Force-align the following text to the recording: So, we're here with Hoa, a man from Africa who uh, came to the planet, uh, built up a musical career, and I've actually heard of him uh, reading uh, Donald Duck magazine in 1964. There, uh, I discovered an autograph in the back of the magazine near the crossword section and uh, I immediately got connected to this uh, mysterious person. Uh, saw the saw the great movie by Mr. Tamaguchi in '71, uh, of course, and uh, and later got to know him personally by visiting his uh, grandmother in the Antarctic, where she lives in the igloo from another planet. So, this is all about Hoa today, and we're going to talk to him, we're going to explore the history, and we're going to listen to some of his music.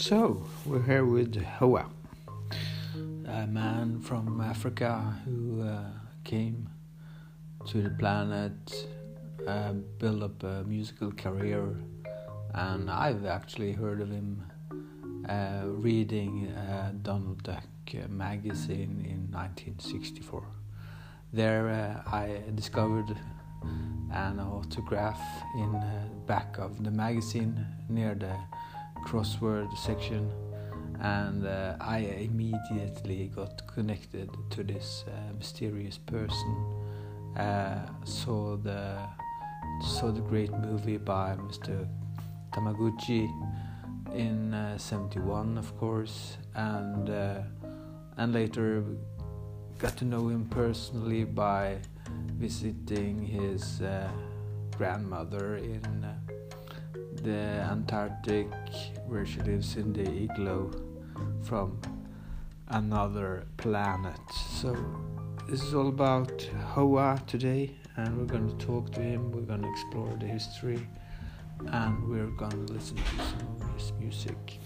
So, 0.00 0.46
we're 0.64 0.84
here 0.84 1.04
with 1.04 1.34
Hoa, 1.58 1.86
a 3.26 3.46
man 3.48 4.00
from 4.00 4.40
Africa 4.40 5.18
who 5.24 5.62
uh, 5.62 5.90
came 6.22 6.70
to 7.66 7.82
the 7.82 7.90
planet, 7.90 8.86
uh, 9.44 9.72
built 9.98 10.22
up 10.22 10.42
a 10.44 10.62
musical 10.62 11.10
career, 11.10 11.76
and 12.54 12.88
I've 12.88 13.26
actually 13.26 13.72
heard 13.72 14.00
of 14.00 14.12
him 14.12 14.44
uh, 15.28 15.62
reading 15.66 16.46
uh, 16.46 16.92
Donald 17.02 17.42
Duck 17.42 17.66
magazine 18.08 19.04
in 19.04 19.32
1964. 19.32 20.46
There, 21.32 21.68
uh, 21.68 22.08
I 22.08 22.42
discovered 22.54 23.16
an 24.12 24.38
autograph 24.38 25.20
in 25.56 25.72
the 25.72 26.08
back 26.24 26.56
of 26.58 26.84
the 26.84 26.92
magazine 26.92 27.66
near 27.88 28.14
the 28.14 28.36
crossword 29.08 29.74
section 29.78 30.30
and 31.00 31.46
uh, 31.46 31.76
I 31.80 31.98
immediately 31.98 33.32
got 33.34 33.66
connected 33.66 34.28
to 34.50 34.62
this 34.62 35.04
uh, 35.08 35.32
mysterious 35.38 35.96
person. 35.96 36.56
Uh, 37.34 37.88
saw 38.04 38.56
the 38.56 38.98
saw 39.80 40.10
the 40.10 40.20
great 40.20 40.52
movie 40.52 40.98
by 40.98 41.36
Mr. 41.36 41.88
Tamaguchi 42.52 43.30
in 44.14 44.74
'71, 44.76 45.56
uh, 45.56 45.60
of 45.60 45.78
course, 45.78 46.36
and 46.54 47.08
uh, 47.08 47.40
and 48.18 48.34
later 48.34 48.84
got 49.78 49.96
to 49.96 50.04
know 50.04 50.28
him 50.28 50.44
personally 50.50 51.24
by 51.24 51.78
visiting 52.34 53.24
his 53.24 53.80
uh, 53.80 54.10
grandmother 54.76 55.56
in 55.56 56.04
the 57.22 57.64
Antarctic, 57.70 58.48
where 59.06 59.26
she 59.26 59.40
lives 59.40 59.76
in 59.76 59.92
the 59.92 60.02
igloo 60.02 60.70
from 61.42 61.80
another 62.68 63.46
planet. 63.56 64.20
So, 64.60 64.76
this 65.48 65.62
is 65.62 65.74
all 65.74 65.88
about 65.88 66.42
Hoa 66.74 67.20
today, 67.26 67.76
and 67.96 68.18
we're 68.18 68.24
going 68.24 68.48
to 68.48 68.66
talk 68.66 68.90
to 68.92 69.00
him, 69.00 69.32
we're 69.32 69.42
going 69.42 69.62
to 69.62 69.70
explore 69.70 70.14
the 70.20 70.26
history, 70.26 70.86
and 71.72 72.08
we're 72.08 72.26
going 72.26 72.66
to 72.66 72.72
listen 72.72 72.96
to 72.96 73.02
some 73.02 73.56
of 73.60 73.74
his 73.74 73.92
music. 73.98 74.60